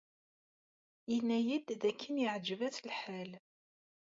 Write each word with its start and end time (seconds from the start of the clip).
Yenna-iyi-d 1.11 1.67
dakken 1.81 2.15
yeɛjeb-as 2.23 2.77
lḥal. 2.89 3.31